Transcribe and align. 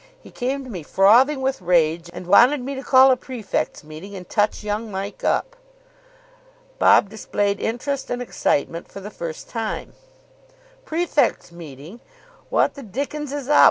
He 0.19 0.31
came 0.31 0.63
to 0.63 0.69
me 0.71 0.81
frothing 0.81 1.41
with 1.41 1.61
rage, 1.61 2.09
and 2.11 2.25
wanted 2.25 2.61
me 2.61 2.73
to 2.73 2.81
call 2.83 3.11
a 3.11 3.15
prefects' 3.15 3.83
meeting 3.83 4.15
and 4.15 4.27
touch 4.27 4.63
young 4.63 4.89
Mike 4.89 5.23
up." 5.23 5.55
Bob 6.79 7.07
displayed 7.07 7.59
interest 7.59 8.09
and 8.09 8.19
excitement 8.19 8.91
for 8.91 8.99
the 8.99 9.11
first 9.11 9.47
time. 9.47 9.93
"Prefects' 10.85 11.51
meeting! 11.51 11.99
What 12.49 12.73
the 12.73 12.81
dickens 12.81 13.31
is 13.31 13.47
up? 13.47 13.59